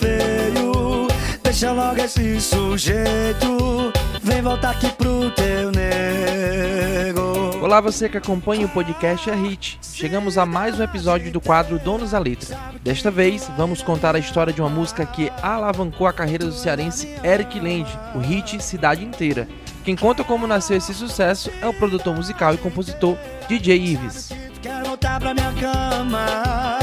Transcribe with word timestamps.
feio. 0.00 1.06
Deixa 1.42 1.72
logo 1.72 2.00
esse 2.00 2.40
sujeito. 2.40 3.92
Vem 4.22 4.42
voltar 4.42 4.70
aqui 4.70 4.88
pro 4.92 5.30
teu 5.32 5.70
nego. 5.70 7.58
Olá, 7.62 7.80
você 7.80 8.08
que 8.08 8.16
acompanha 8.16 8.64
o 8.64 8.68
podcast 8.68 9.30
A 9.30 9.34
Hit. 9.34 9.78
Chegamos 9.82 10.38
a 10.38 10.46
mais 10.46 10.80
um 10.80 10.82
episódio 10.82 11.30
do 11.30 11.40
quadro 11.40 11.78
Donos 11.78 12.12
da 12.12 12.18
Letra. 12.18 12.58
Desta 12.82 13.10
vez, 13.10 13.50
vamos 13.56 13.82
contar 13.82 14.16
a 14.16 14.18
história 14.18 14.52
de 14.52 14.60
uma 14.60 14.70
música 14.70 15.04
que 15.04 15.30
alavancou 15.42 16.06
a 16.06 16.12
carreira 16.12 16.46
do 16.46 16.52
cearense 16.52 17.14
Eric 17.22 17.60
Land, 17.60 17.86
o 18.14 18.18
hit 18.18 18.62
Cidade 18.62 19.04
Inteira. 19.04 19.46
Quem 19.84 19.94
conta 19.94 20.24
como 20.24 20.46
nasceu 20.46 20.78
esse 20.78 20.94
sucesso 20.94 21.50
é 21.60 21.66
o 21.66 21.74
produtor 21.74 22.14
musical 22.14 22.54
e 22.54 22.58
compositor 22.58 23.16
DJ 23.48 23.76
Ives. 23.76 24.30
Quer 24.62 24.82
voltar 24.82 25.20
pra 25.20 25.34
minha 25.34 25.52
cama? 25.52 26.78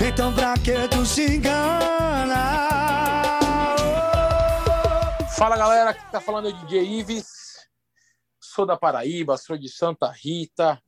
Então 0.00 0.32
pra 0.32 0.54
que 0.54 0.88
tu 0.88 1.04
se 1.04 1.36
engana? 1.36 2.67
Fala 5.38 5.56
galera, 5.56 5.90
aqui 5.90 6.10
tá 6.10 6.20
falando 6.20 6.48
é 6.48 6.52
DJ 6.52 6.98
Ives, 6.98 7.64
sou 8.42 8.66
da 8.66 8.76
Paraíba, 8.76 9.36
sou 9.36 9.56
de 9.56 9.68
Santa 9.68 10.10
Rita. 10.10 10.82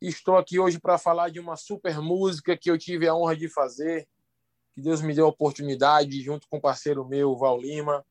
Estou 0.00 0.38
aqui 0.38 0.58
hoje 0.58 0.80
para 0.80 0.96
falar 0.96 1.28
de 1.28 1.38
uma 1.38 1.56
super 1.56 2.00
música 2.00 2.56
que 2.56 2.70
eu 2.70 2.78
tive 2.78 3.06
a 3.06 3.14
honra 3.14 3.36
de 3.36 3.50
fazer, 3.50 4.08
que 4.74 4.80
Deus 4.80 5.02
me 5.02 5.12
deu 5.12 5.26
a 5.26 5.28
oportunidade, 5.28 6.22
junto 6.22 6.48
com 6.48 6.56
um 6.56 6.60
parceiro 6.60 7.06
meu, 7.06 7.36
Val 7.36 7.60
Lima, 7.60 8.02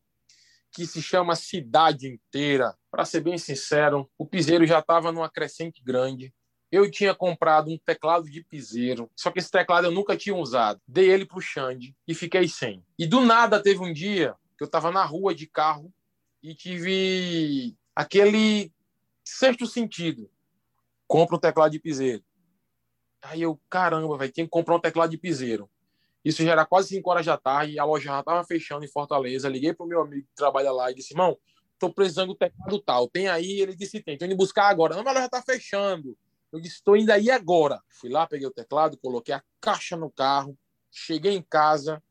que 0.71 0.85
se 0.85 1.01
chama 1.01 1.35
Cidade 1.35 2.07
Inteira. 2.07 2.77
Para 2.91 3.03
ser 3.03 3.21
bem 3.21 3.39
sincero, 3.39 4.07
o 4.19 4.25
piseiro 4.25 4.67
já 4.67 4.77
estava 4.77 5.11
numa 5.11 5.31
crescente 5.31 5.81
grande. 5.83 6.31
Eu 6.71 6.91
tinha 6.91 7.15
comprado 7.15 7.71
um 7.71 7.77
teclado 7.83 8.29
de 8.29 8.43
piseiro, 8.43 9.09
só 9.15 9.31
que 9.31 9.39
esse 9.39 9.49
teclado 9.49 9.85
eu 9.85 9.91
nunca 9.91 10.15
tinha 10.15 10.35
usado. 10.35 10.79
Dei 10.87 11.09
ele 11.09 11.25
pro 11.25 11.41
Xande 11.41 11.95
e 12.07 12.13
fiquei 12.13 12.47
sem. 12.47 12.85
E 12.99 13.07
do 13.07 13.19
nada 13.21 13.59
teve 13.59 13.79
um 13.79 13.91
dia 13.91 14.35
que 14.57 14.63
eu 14.63 14.67
estava 14.67 14.91
na 14.91 15.03
rua 15.03 15.33
de 15.33 15.47
carro 15.47 15.93
e 16.41 16.53
tive 16.53 17.75
aquele 17.95 18.71
sexto 19.23 19.65
sentido. 19.65 20.29
Compra 21.07 21.35
um 21.35 21.39
teclado 21.39 21.71
de 21.71 21.79
piseiro. 21.79 22.23
Aí 23.21 23.41
eu, 23.41 23.59
caramba, 23.69 24.17
velho, 24.17 24.31
tem 24.31 24.45
que 24.45 24.51
comprar 24.51 24.75
um 24.75 24.79
teclado 24.79 25.09
de 25.09 25.17
piseiro. 25.17 25.69
Isso 26.23 26.43
já 26.43 26.53
era 26.53 26.65
quase 26.65 26.89
5 26.89 27.09
horas 27.09 27.25
da 27.25 27.37
tarde, 27.37 27.77
a 27.77 27.85
loja 27.85 28.05
já 28.05 28.19
estava 28.19 28.43
fechando 28.43 28.83
em 28.83 28.87
Fortaleza. 28.87 29.49
Liguei 29.49 29.73
pro 29.73 29.85
meu 29.85 30.01
amigo 30.01 30.27
que 30.27 30.35
trabalha 30.35 30.71
lá 30.71 30.91
e 30.91 30.95
disse: 30.95 31.13
irmão, 31.13 31.37
tô 31.77 31.91
precisando 31.91 32.29
do 32.29 32.35
teclado 32.35 32.79
tal. 32.79 33.07
Tem 33.07 33.27
aí? 33.27 33.61
Ele 33.61 33.75
disse: 33.75 34.01
tem, 34.01 34.17
tô 34.17 34.25
indo 34.25 34.35
buscar 34.35 34.69
agora. 34.69 34.95
Não, 34.95 35.03
mas 35.03 35.13
ela 35.13 35.21
já 35.21 35.29
tá 35.29 35.41
fechando. 35.41 36.17
Eu 36.51 36.59
disse: 36.59 36.83
tô 36.83 36.95
indo 36.95 37.11
aí 37.11 37.29
agora. 37.29 37.79
Fui 37.89 38.09
lá, 38.09 38.25
peguei 38.25 38.47
o 38.47 38.51
teclado, 38.51 38.97
coloquei 38.97 39.35
a 39.35 39.43
caixa 39.61 39.95
no 39.95 40.09
carro, 40.09 40.57
cheguei 40.91 41.33
em 41.33 41.43
casa, 41.43 42.01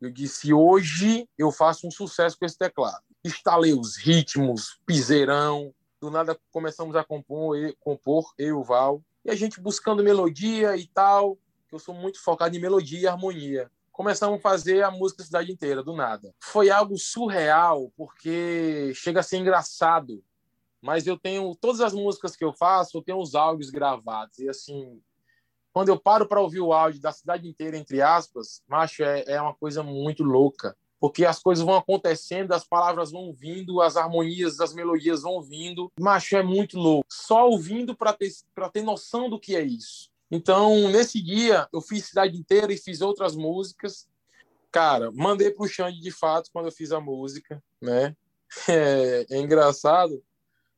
eu 0.00 0.10
disse: 0.10 0.52
hoje 0.52 1.28
eu 1.36 1.50
faço 1.50 1.86
um 1.86 1.90
sucesso 1.90 2.38
com 2.38 2.44
esse 2.44 2.56
teclado. 2.56 3.02
Instalei 3.24 3.72
os 3.72 3.96
ritmos, 3.96 4.78
piseirão. 4.86 5.74
Do 6.00 6.10
nada 6.10 6.38
começamos 6.52 6.94
a 6.94 7.02
compor, 7.02 7.56
compor 7.80 8.32
eu 8.38 8.48
e 8.48 8.52
o 8.52 8.62
Val. 8.62 9.02
E 9.24 9.30
a 9.30 9.34
gente 9.34 9.60
buscando 9.60 10.02
melodia 10.02 10.76
e 10.76 10.86
tal, 10.86 11.36
eu 11.72 11.78
sou 11.78 11.94
muito 11.94 12.22
focado 12.22 12.56
em 12.56 12.60
melodia 12.60 13.00
e 13.00 13.06
harmonia. 13.06 13.70
Começamos 13.90 14.38
a 14.38 14.40
fazer 14.40 14.84
a 14.84 14.92
música 14.92 15.24
Cidade 15.24 15.50
Inteira, 15.50 15.82
do 15.82 15.92
nada. 15.92 16.32
Foi 16.40 16.70
algo 16.70 16.96
surreal, 16.96 17.92
porque 17.96 18.92
chega 18.94 19.18
a 19.18 19.24
ser 19.24 19.38
engraçado. 19.38 20.22
Mas 20.80 21.08
eu 21.08 21.18
tenho 21.18 21.52
todas 21.56 21.80
as 21.80 21.92
músicas 21.92 22.36
que 22.36 22.44
eu 22.44 22.52
faço, 22.52 22.96
eu 22.96 23.02
tenho 23.02 23.18
os 23.18 23.34
áudios 23.34 23.70
gravados. 23.70 24.38
E 24.38 24.48
assim, 24.48 25.02
quando 25.78 25.90
eu 25.90 25.96
paro 25.96 26.26
para 26.26 26.40
ouvir 26.40 26.58
o 26.58 26.72
áudio 26.72 27.00
da 27.00 27.12
cidade 27.12 27.48
inteira, 27.48 27.76
entre 27.76 28.02
aspas, 28.02 28.64
macho, 28.66 29.04
é, 29.04 29.22
é 29.28 29.40
uma 29.40 29.54
coisa 29.54 29.80
muito 29.80 30.24
louca. 30.24 30.76
Porque 30.98 31.24
as 31.24 31.38
coisas 31.38 31.64
vão 31.64 31.76
acontecendo, 31.76 32.50
as 32.50 32.66
palavras 32.66 33.12
vão 33.12 33.32
vindo, 33.32 33.80
as 33.80 33.96
harmonias, 33.96 34.58
as 34.58 34.74
melodias 34.74 35.22
vão 35.22 35.40
vindo. 35.40 35.88
Macho, 36.00 36.36
é 36.36 36.42
muito 36.42 36.76
louco. 36.76 37.06
Só 37.08 37.48
ouvindo 37.48 37.96
para 37.96 38.12
ter, 38.12 38.28
ter 38.72 38.82
noção 38.82 39.30
do 39.30 39.38
que 39.38 39.54
é 39.54 39.62
isso. 39.62 40.10
Então, 40.28 40.90
nesse 40.90 41.22
dia, 41.22 41.68
eu 41.72 41.80
fiz 41.80 42.06
cidade 42.06 42.36
inteira 42.36 42.72
e 42.72 42.76
fiz 42.76 43.00
outras 43.00 43.36
músicas. 43.36 44.08
Cara, 44.72 45.12
mandei 45.12 45.52
pro 45.52 45.68
Xande 45.68 46.00
de 46.00 46.10
fato 46.10 46.50
quando 46.52 46.66
eu 46.66 46.72
fiz 46.72 46.90
a 46.90 47.00
música, 47.00 47.62
né? 47.80 48.16
É, 48.68 49.26
é 49.30 49.38
engraçado, 49.38 50.24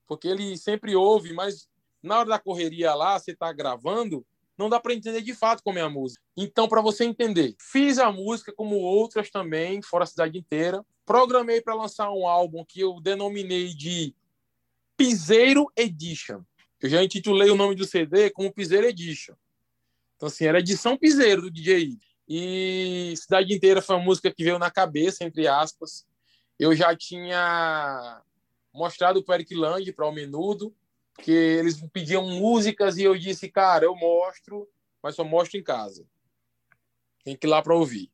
porque 0.07 0.29
ele 0.29 0.59
sempre 0.59 0.95
ouve, 0.95 1.33
mas 1.33 1.67
na 2.03 2.19
hora 2.19 2.29
da 2.29 2.39
correria 2.39 2.95
lá, 2.95 3.19
você 3.19 3.35
tá 3.35 3.51
gravando, 3.51 4.27
não 4.61 4.69
dá 4.69 4.79
para 4.79 4.93
entender 4.93 5.23
de 5.23 5.35
fato 5.35 5.63
como 5.63 5.79
é 5.79 5.83
a 5.83 5.89
música. 5.89 6.23
Então, 6.37 6.69
para 6.69 6.83
você 6.83 7.05
entender, 7.05 7.57
fiz 7.59 7.99
a 7.99 8.13
música 8.13 8.53
como 8.53 8.77
outras 8.77 9.31
também, 9.31 9.81
fora 9.81 10.05
a 10.05 10.07
cidade 10.07 10.39
inteira. 10.39 10.85
Programei 11.07 11.63
para 11.63 11.75
lançar 11.75 12.13
um 12.13 12.29
álbum 12.29 12.63
que 12.63 12.81
eu 12.81 13.01
denominei 13.01 13.75
de 13.75 14.15
Piseiro 14.99 15.67
Edition. 15.75 16.43
Eu 16.79 16.91
já 16.91 17.03
intitulei 17.03 17.51
o 17.51 17.57
nome 17.57 17.75
do 17.75 17.87
CD 17.87 18.29
como 18.29 18.53
Piseiro 18.53 18.87
Edition. 18.87 19.35
Então, 20.17 20.27
assim, 20.27 20.45
era 20.45 20.59
edição 20.59 20.99
Piseiro 20.99 21.41
do 21.41 21.51
DJ. 21.51 21.97
E 22.29 23.15
Cidade 23.17 23.55
Inteira 23.55 23.81
foi 23.81 23.97
uma 23.97 24.05
música 24.05 24.31
que 24.31 24.45
veio 24.45 24.59
na 24.59 24.71
cabeça, 24.71 25.25
entre 25.25 25.49
aspas. 25.49 26.07
Eu 26.59 26.77
já 26.77 26.95
tinha 26.95 28.23
mostrado 28.75 29.25
para 29.25 29.33
o 29.33 29.37
Eric 29.37 29.55
Lang, 29.55 29.93
para 29.93 30.07
o 30.07 30.13
Menudo, 30.13 30.75
porque 31.15 31.33
eles 31.33 31.81
pediam 31.93 32.27
músicas 32.27 32.97
e 32.97 33.03
eu 33.03 33.17
disse, 33.17 33.49
cara, 33.49 33.85
eu 33.85 33.95
mostro, 33.95 34.69
mas 35.03 35.15
só 35.15 35.25
mostro 35.25 35.59
em 35.59 35.63
casa. 35.63 36.07
Tem 37.25 37.37
que 37.37 37.47
ir 37.47 37.51
lá 37.51 37.63
para 37.63 37.75
ouvir. 37.75 38.11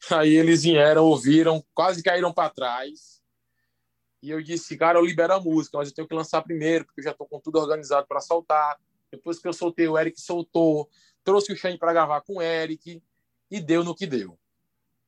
Aí 0.10 0.34
eles 0.34 0.62
vieram, 0.62 1.04
ouviram, 1.04 1.64
quase 1.74 2.02
caíram 2.02 2.32
para 2.32 2.50
trás. 2.50 3.22
E 4.22 4.30
eu 4.30 4.42
disse, 4.42 4.76
cara, 4.76 4.98
eu 4.98 5.04
libero 5.04 5.34
a 5.34 5.40
música, 5.40 5.78
mas 5.78 5.88
eu 5.88 5.94
tenho 5.94 6.08
que 6.08 6.14
lançar 6.14 6.42
primeiro, 6.42 6.84
porque 6.84 7.00
eu 7.00 7.04
já 7.04 7.12
estou 7.12 7.26
com 7.26 7.40
tudo 7.40 7.58
organizado 7.58 8.06
para 8.06 8.20
soltar. 8.20 8.78
Depois 9.10 9.38
que 9.38 9.46
eu 9.46 9.52
soltei, 9.52 9.86
o 9.88 9.98
Eric 9.98 10.20
soltou, 10.20 10.90
trouxe 11.22 11.52
o 11.52 11.56
Shane 11.56 11.78
para 11.78 11.92
gravar 11.92 12.20
com 12.22 12.36
o 12.36 12.42
Eric 12.42 13.02
e 13.50 13.60
deu 13.60 13.84
no 13.84 13.94
que 13.94 14.06
deu. 14.06 14.38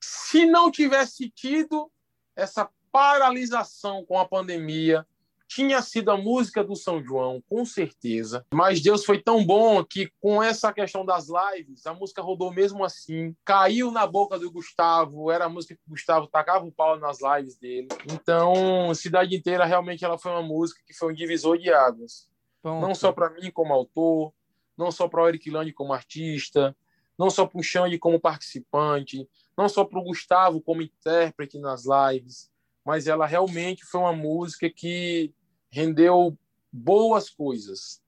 Se 0.00 0.46
não 0.46 0.70
tivesse 0.70 1.28
tido 1.30 1.90
essa 2.36 2.70
paralisação 2.92 4.04
com 4.04 4.18
a 4.18 4.28
pandemia, 4.28 5.06
tinha 5.48 5.80
sido 5.80 6.10
a 6.10 6.16
música 6.16 6.62
do 6.62 6.76
São 6.76 7.02
João, 7.02 7.42
com 7.48 7.64
certeza. 7.64 8.44
Mas 8.52 8.82
Deus 8.82 9.04
foi 9.04 9.18
tão 9.20 9.44
bom 9.44 9.82
que, 9.82 10.12
com 10.20 10.42
essa 10.42 10.72
questão 10.72 11.04
das 11.06 11.26
lives, 11.28 11.86
a 11.86 11.94
música 11.94 12.20
rodou 12.20 12.52
mesmo 12.52 12.84
assim. 12.84 13.34
Caiu 13.44 13.90
na 13.90 14.06
boca 14.06 14.38
do 14.38 14.50
Gustavo, 14.52 15.30
era 15.30 15.46
a 15.46 15.48
música 15.48 15.74
que 15.74 15.80
o 15.86 15.90
Gustavo 15.90 16.26
tacava 16.26 16.66
o 16.66 16.70
pau 16.70 16.98
nas 16.98 17.18
lives 17.22 17.56
dele. 17.56 17.88
Então, 18.12 18.94
Cidade 18.94 19.34
Inteira 19.34 19.64
realmente 19.64 20.04
ela 20.04 20.18
foi 20.18 20.30
uma 20.32 20.42
música 20.42 20.82
que 20.86 20.92
foi 20.92 21.12
um 21.12 21.16
divisor 21.16 21.56
de 21.56 21.72
águas. 21.72 22.28
Ponto. 22.62 22.86
Não 22.86 22.94
só 22.94 23.10
para 23.10 23.30
mim 23.30 23.50
como 23.50 23.72
autor, 23.72 24.32
não 24.76 24.90
só 24.90 25.08
para 25.08 25.22
o 25.22 25.28
Eric 25.28 25.50
Lande 25.50 25.72
como 25.72 25.94
artista, 25.94 26.76
não 27.18 27.30
só 27.30 27.46
para 27.46 27.58
o 27.58 27.62
Xande 27.62 27.98
como 27.98 28.20
participante, 28.20 29.26
não 29.56 29.68
só 29.68 29.82
para 29.84 29.98
o 29.98 30.04
Gustavo 30.04 30.60
como 30.60 30.82
intérprete 30.82 31.58
nas 31.58 31.84
lives, 31.84 32.50
mas 32.84 33.06
ela 33.06 33.26
realmente 33.26 33.84
foi 33.84 34.00
uma 34.00 34.12
música 34.12 34.70
que 34.70 35.32
rendeu 35.70 36.36
boas 36.72 37.30
coisas, 37.30 38.00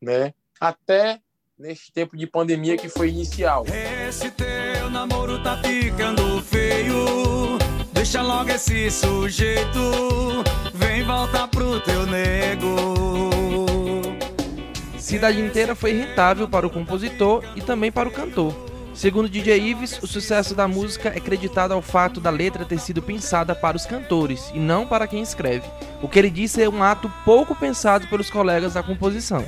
né? 0.00 0.34
Até 0.60 1.20
neste 1.58 1.92
tempo 1.92 2.16
de 2.16 2.26
pandemia 2.26 2.76
que 2.76 2.88
foi 2.88 3.10
inicial. 3.10 3.64
Esse 4.08 4.30
teu 4.30 4.90
namoro 4.90 5.42
tá 5.42 5.56
ficando 5.58 6.42
feio. 6.42 7.58
Deixa 7.92 8.22
logo 8.22 8.50
esse 8.50 8.90
sujeito. 8.90 10.42
Vem 10.74 11.04
voltar 11.04 11.48
pro 11.48 11.80
teu 11.80 12.06
nego. 12.06 12.76
Cidade 14.98 15.40
inteira 15.40 15.74
foi 15.74 15.92
rentável 15.92 16.48
para 16.48 16.66
o 16.66 16.70
compositor 16.70 17.42
e 17.56 17.60
também 17.60 17.90
para 17.90 18.08
o 18.08 18.12
cantor 18.12 18.69
Segundo 19.00 19.30
DJ 19.30 19.58
Ives, 19.58 19.98
o 20.02 20.06
sucesso 20.06 20.54
da 20.54 20.68
música 20.68 21.08
é 21.08 21.18
creditado 21.18 21.72
ao 21.72 21.80
fato 21.80 22.20
da 22.20 22.28
letra 22.28 22.66
ter 22.66 22.78
sido 22.78 23.00
pensada 23.00 23.54
para 23.54 23.74
os 23.74 23.86
cantores 23.86 24.50
e 24.50 24.58
não 24.58 24.86
para 24.86 25.08
quem 25.08 25.22
escreve. 25.22 25.66
O 26.02 26.06
que 26.06 26.18
ele 26.18 26.28
disse 26.28 26.62
é 26.62 26.68
um 26.68 26.82
ato 26.82 27.10
pouco 27.24 27.56
pensado 27.56 28.06
pelos 28.08 28.28
colegas 28.28 28.74
da 28.74 28.82
composição. 28.82 29.42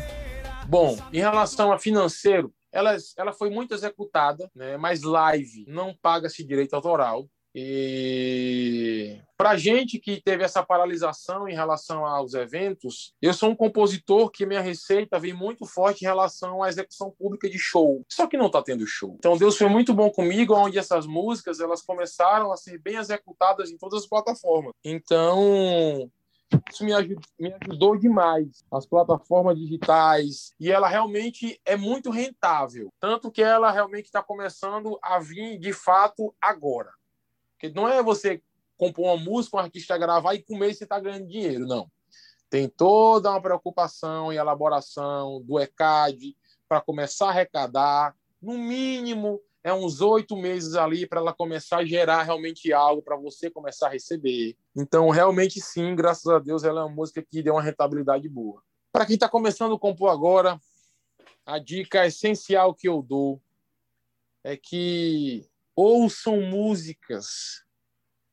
Bom, 0.66 0.96
em 1.12 1.18
relação 1.18 1.70
a 1.70 1.78
financeiro, 1.78 2.50
ela, 2.72 2.96
ela 3.14 3.34
foi 3.34 3.50
muito 3.50 3.74
executada, 3.74 4.50
né, 4.56 4.78
mas 4.78 5.02
live 5.02 5.66
não 5.68 5.94
paga-se 6.00 6.42
direito 6.42 6.72
autoral. 6.72 7.28
E 7.54 9.20
para 9.36 9.56
gente 9.56 9.98
que 9.98 10.20
teve 10.22 10.44
essa 10.44 10.62
paralisação 10.62 11.48
em 11.48 11.54
relação 11.54 12.06
aos 12.06 12.32
eventos, 12.32 13.12
eu 13.20 13.34
sou 13.34 13.50
um 13.50 13.56
compositor 13.56 14.30
que 14.30 14.46
minha 14.46 14.60
receita 14.60 15.18
vem 15.18 15.34
muito 15.34 15.66
forte 15.66 16.02
em 16.02 16.06
relação 16.06 16.62
à 16.62 16.68
execução 16.68 17.10
pública 17.10 17.50
de 17.50 17.58
show. 17.58 18.04
Só 18.08 18.26
que 18.26 18.36
não 18.36 18.46
está 18.46 18.62
tendo 18.62 18.86
show. 18.86 19.16
Então 19.18 19.36
Deus 19.36 19.58
foi 19.58 19.68
muito 19.68 19.92
bom 19.92 20.10
comigo, 20.10 20.54
onde 20.54 20.78
essas 20.78 21.06
músicas 21.06 21.60
elas 21.60 21.82
começaram 21.82 22.52
a 22.52 22.56
ser 22.56 22.78
bem 22.78 22.96
executadas 22.96 23.70
em 23.70 23.76
todas 23.76 24.02
as 24.02 24.08
plataformas. 24.08 24.72
Então 24.84 26.10
isso 26.70 26.84
me 26.84 26.92
ajudou, 26.92 27.22
me 27.38 27.54
ajudou 27.62 27.96
demais. 27.96 28.64
As 28.70 28.86
plataformas 28.86 29.58
digitais. 29.58 30.52
E 30.60 30.70
ela 30.70 30.88
realmente 30.88 31.60
é 31.64 31.76
muito 31.76 32.10
rentável. 32.10 32.90
Tanto 33.00 33.30
que 33.30 33.42
ela 33.42 33.70
realmente 33.70 34.06
está 34.06 34.22
começando 34.22 34.98
a 35.02 35.18
vir 35.18 35.58
de 35.58 35.72
fato 35.72 36.34
agora 36.40 36.90
Porque 37.62 37.78
não 37.78 37.86
é 37.86 38.02
você 38.02 38.42
compor 38.76 39.04
uma 39.04 39.16
música, 39.16 39.56
um 39.56 39.60
artista 39.60 39.96
gravar 39.96 40.34
e 40.34 40.42
comer 40.42 40.70
e 40.70 40.74
você 40.74 40.82
está 40.82 40.98
ganhando 40.98 41.28
dinheiro, 41.28 41.64
não. 41.64 41.88
Tem 42.50 42.68
toda 42.68 43.30
uma 43.30 43.40
preocupação 43.40 44.32
e 44.32 44.36
elaboração 44.36 45.40
do 45.42 45.60
ECAD 45.60 46.36
para 46.68 46.80
começar 46.80 47.26
a 47.26 47.30
arrecadar, 47.30 48.16
no 48.40 48.58
mínimo, 48.58 49.40
é 49.62 49.72
uns 49.72 50.00
oito 50.00 50.36
meses 50.36 50.74
ali 50.74 51.06
para 51.06 51.20
ela 51.20 51.32
começar 51.32 51.78
a 51.78 51.84
gerar 51.84 52.24
realmente 52.24 52.72
algo 52.72 53.00
para 53.00 53.14
você 53.14 53.48
começar 53.48 53.86
a 53.86 53.90
receber. 53.90 54.56
Então, 54.74 55.08
realmente 55.10 55.60
sim, 55.60 55.94
graças 55.94 56.26
a 56.26 56.40
Deus, 56.40 56.64
ela 56.64 56.80
é 56.80 56.84
uma 56.84 56.92
música 56.92 57.22
que 57.22 57.44
deu 57.44 57.54
uma 57.54 57.62
rentabilidade 57.62 58.28
boa. 58.28 58.60
Para 58.90 59.06
quem 59.06 59.14
está 59.14 59.28
começando 59.28 59.76
a 59.76 59.78
compor 59.78 60.10
agora, 60.10 60.58
a 61.46 61.60
dica 61.60 62.04
essencial 62.04 62.74
que 62.74 62.88
eu 62.88 63.00
dou 63.00 63.40
é 64.42 64.56
que 64.56 65.46
ouçam 65.74 66.40
músicas, 66.40 67.62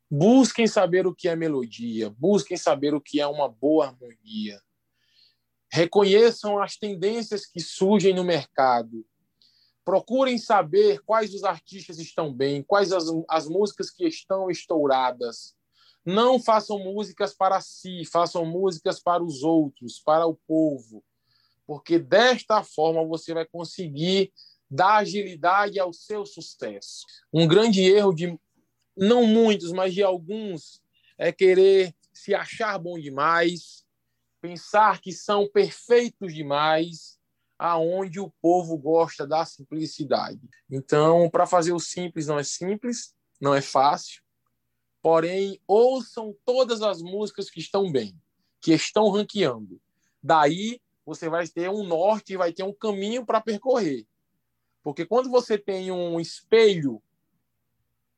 busquem 0.10 0.68
saber 0.68 1.08
o 1.08 1.16
que 1.16 1.28
é 1.28 1.36
melodia, 1.36 2.10
busquem 2.10 2.58
saber 2.58 2.94
o 2.94 3.02
que 3.02 3.20
é 3.20 3.28
uma 3.28 3.48
boa 3.48 3.88
harmonia. 3.88 4.62
Reconheçam 5.72 6.62
as 6.62 6.78
tendências 6.78 7.46
que 7.46 7.60
surgem 7.60 8.14
no 8.14 8.24
mercado. 8.24 9.06
Procurem 9.86 10.38
saber 10.38 11.00
quais 11.04 11.34
os 11.34 11.44
artistas 11.44 12.00
estão 12.00 12.34
bem, 12.34 12.64
quais 12.64 12.92
as, 12.92 13.06
as 13.30 13.48
músicas 13.48 13.90
que 13.90 14.08
estão 14.08 14.50
estouradas. 14.50 15.56
Não 16.06 16.40
façam 16.40 16.80
músicas 16.80 17.34
para 17.34 17.62
si, 17.62 18.04
façam 18.06 18.46
músicas 18.46 19.00
para 19.00 19.24
os 19.24 19.44
outros, 19.44 20.00
para 20.00 20.26
o 20.26 20.36
povo, 20.36 21.04
porque 21.68 22.00
desta 22.00 22.64
forma 22.64 23.06
você 23.06 23.32
vai 23.32 23.46
conseguir 23.46 24.32
dar 24.70 24.98
agilidade 24.98 25.80
ao 25.80 25.92
seu 25.92 26.26
sucesso. 26.26 27.06
Um 27.34 27.48
grande 27.48 27.82
erro 27.82 28.14
de 28.14 28.38
não 28.96 29.26
muitos, 29.26 29.72
mas 29.72 29.94
de 29.94 30.04
alguns 30.04 30.82
é 31.18 31.32
querer 31.32 31.94
se 32.14 32.36
achar 32.36 32.78
bom 32.78 33.00
demais, 33.00 33.86
pensar 34.42 35.02
que 35.02 35.12
são 35.12 35.50
perfeitos 35.50 36.34
demais, 36.34 37.18
aonde 37.58 38.20
o 38.20 38.32
povo 38.42 38.78
gosta 38.78 39.28
da 39.28 39.46
simplicidade. 39.46 40.40
Então, 40.70 41.30
para 41.30 41.46
fazer 41.46 41.74
o 41.74 41.80
simples 41.80 42.28
não 42.28 42.40
é 42.40 42.44
simples, 42.44 43.14
não 43.40 43.54
é 43.54 43.62
fácil. 43.62 44.22
Porém, 45.02 45.60
ouçam 45.68 46.36
todas 46.46 46.82
as 46.82 47.02
músicas 47.02 47.50
que 47.50 47.60
estão 47.60 47.92
bem, 47.92 48.18
que 48.62 48.74
estão 48.74 49.10
ranqueando. 49.10 49.82
Daí 50.22 50.82
você 51.06 51.30
vai 51.30 51.48
ter 51.48 51.70
um 51.70 51.84
norte 51.84 52.34
e 52.34 52.38
vai 52.38 52.54
ter 52.54 52.64
um 52.64 52.74
caminho 52.74 53.26
para 53.26 53.42
percorrer. 53.42 54.06
Porque 54.84 55.06
quando 55.06 55.30
você 55.30 55.58
tem 55.58 55.92
um 55.92 56.20
espelho 56.20 57.02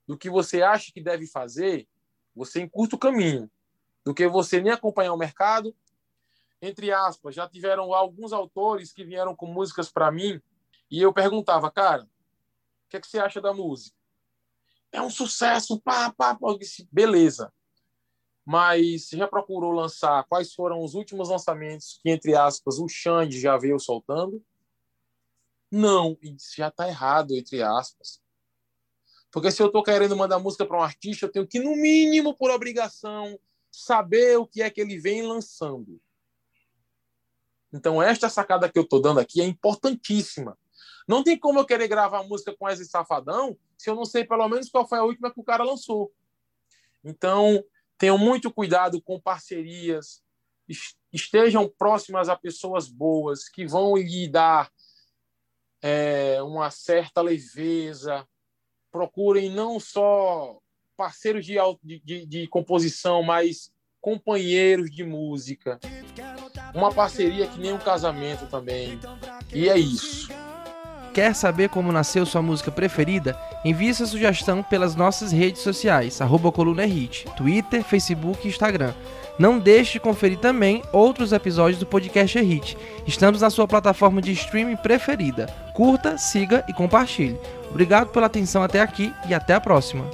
do 0.08 0.18
que 0.18 0.30
você 0.30 0.62
acha 0.62 0.92
que 0.92 1.02
deve 1.02 1.28
fazer, 1.28 1.88
você 2.36 2.62
encurta 2.62 2.96
o 2.96 3.00
caminho. 3.00 3.50
Do 4.04 4.13
que 4.13 4.28
você 4.28 4.60
nem 4.62 4.72
acompanhar 4.72 5.13
o 5.13 5.18
mercado. 5.18 5.75
Entre 6.62 6.92
aspas, 6.92 7.36
já 7.36 7.48
tiveram 7.48 7.94
alguns 7.94 8.34
autores 8.34 8.92
que 8.92 9.04
vieram 9.04 9.36
com 9.36 9.48
músicas 9.48 9.92
para 9.92 10.12
mim 10.12 10.42
e 10.92 11.02
eu 11.02 11.13
perguntava, 11.13 11.72
cara, 11.72 12.04
o 12.04 12.90
que, 12.90 12.98
é 12.98 13.00
que 13.00 13.07
você 13.07 13.18
acha 13.18 13.40
da 13.40 13.54
música? 13.54 13.96
É 14.92 15.02
um 15.02 15.10
sucesso, 15.10 15.80
pá, 15.80 16.12
pá, 16.12 16.36
pá. 16.36 16.57
Disse, 16.60 16.88
beleza. 16.92 17.52
Mas 18.46 19.07
você 19.07 19.18
já 19.18 19.28
procurou 19.28 19.72
lançar 19.72 20.25
quais 20.25 20.54
foram 20.54 20.84
os 20.84 20.94
últimos 20.94 21.30
lançamentos 21.30 22.00
que, 22.04 22.10
entre 22.10 22.36
aspas, 22.36 22.78
o 22.78 22.90
Xande 22.90 23.40
já 23.40 23.57
veio 23.57 23.80
soltando? 23.80 24.44
Não, 25.71 26.18
isso 26.21 26.53
já 26.57 26.68
está 26.68 26.88
errado, 26.88 27.33
entre 27.33 27.63
aspas. 27.63 28.21
Porque 29.31 29.50
se 29.50 29.62
eu 29.62 29.68
estou 29.68 29.81
querendo 29.81 30.18
mandar 30.18 30.38
música 30.39 30.65
para 30.65 30.77
um 30.77 30.83
artista, 30.83 31.25
eu 31.25 31.31
tenho 31.31 31.47
que, 31.47 31.59
no 31.59 31.75
mínimo, 31.75 32.35
por 32.35 32.51
obrigação, 32.51 33.39
saber 33.71 34.38
o 34.38 34.45
que 34.45 34.62
é 34.62 34.69
que 34.69 34.81
ele 34.81 35.00
vem 35.00 35.21
lançando. 35.21 36.01
Então, 37.71 38.03
esta 38.03 38.27
sacada 38.27 38.69
que 38.69 38.77
eu 38.77 38.83
estou 38.83 39.01
dando 39.01 39.21
aqui 39.21 39.41
é 39.41 39.45
importantíssima. 39.45 40.57
Não 41.07 41.23
tem 41.23 41.39
como 41.39 41.59
eu 41.59 41.65
querer 41.65 41.88
gravar 41.88 42.23
música 42.23 42.53
com 42.56 42.68
esse 42.68 42.85
safadão 42.85 43.57
se 43.77 43.89
eu 43.89 43.95
não 43.95 44.06
sei 44.06 44.23
pelo 44.23 44.47
menos 44.47 44.69
qual 44.69 44.88
foi 44.88 45.00
a 45.00 45.03
última 45.03 45.33
que 45.33 45.39
o 45.39 45.44
cara 45.44 45.63
lançou. 45.63 46.13
Então, 47.03 47.63
tenham 47.97 48.18
muito 48.18 48.51
cuidado 48.51 49.01
com 49.01 49.19
parcerias, 49.19 50.21
estejam 51.12 51.68
próximas 51.68 52.29
a 52.29 52.35
pessoas 52.35 52.88
boas 52.88 53.50
que 53.50 53.65
vão 53.65 53.95
lhe 53.97 54.27
dar 54.27 54.71
é, 55.81 56.42
uma 56.42 56.69
certa 56.69 57.22
leveza. 57.22 58.25
Procurem 58.92 59.50
não 59.50 59.80
só 59.80 60.57
parceiros 60.98 61.45
de, 61.45 61.56
de, 62.04 62.25
de 62.25 62.48
composição, 62.48 63.24
mas 63.24 63.72
companheiros 64.00 64.92
de 64.92 65.04
música. 65.04 65.80
Uma 66.74 66.94
parceria 66.94 67.48
que 67.48 67.60
nem 67.60 67.74
um 67.74 67.78
casamento 67.78 68.48
também. 68.48 69.00
E 69.54 69.69
é 69.69 69.78
isso. 69.78 70.30
Quer 71.13 71.36
saber 71.36 71.69
como 71.69 71.92
nasceu 71.92 72.25
sua 72.25 72.42
música 72.42 72.72
preferida? 72.72 73.38
Envie 73.63 73.94
sua 73.94 74.08
sugestão 74.08 74.63
pelas 74.63 74.96
nossas 74.96 75.31
redes 75.31 75.62
sociais, 75.62 76.19
arroba 76.19 76.52
Twitter, 77.38 77.84
Facebook 77.84 78.46
e 78.46 78.50
Instagram. 78.50 78.94
Não 79.38 79.58
deixe 79.58 79.94
de 79.94 80.00
conferir 80.00 80.38
também 80.38 80.84
outros 80.92 81.31
episódios 81.31 81.80
do 81.80 81.86
podcast 81.86 82.40
Hit. 82.40 82.78
Estamos 83.08 83.42
na 83.42 83.50
sua 83.50 83.68
plataforma 83.68 84.22
de 84.22 84.31
streaming 84.31 84.75
preferida. 84.75 85.48
Curta, 85.74 86.18
siga 86.18 86.63
e 86.68 86.74
compartilhe. 86.74 87.40
Obrigado 87.69 88.10
pela 88.10 88.25
atenção 88.25 88.62
até 88.62 88.81
aqui 88.81 89.13
e 89.28 89.34
até 89.34 89.54
a 89.54 89.62
próxima. 89.62 90.06